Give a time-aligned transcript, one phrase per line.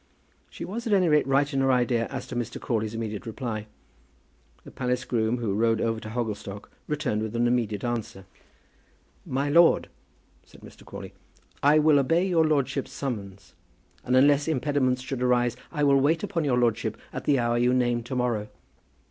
[0.47, 2.59] But she was at any rate right in her idea as to Mr.
[2.59, 3.67] Crawley's immediate reply.
[4.63, 8.25] The palace groom who rode over to Hogglestock returned with an immediate answer.
[9.27, 9.89] "MY LORD"
[10.43, 10.83] said Mr.
[10.83, 11.13] Crawley.
[11.61, 13.53] I will obey your lordship's summons,
[14.03, 17.71] and, unless impediments should arise, I will wait upon your lordship at the hour you
[17.71, 18.47] name to morrow.